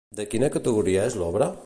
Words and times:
De 0.19 0.23
quina 0.31 0.49
categoria 0.55 1.03
és 1.11 1.19
l'obra? 1.21 1.53